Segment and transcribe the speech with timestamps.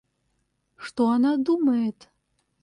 [0.77, 2.09] Что она думает?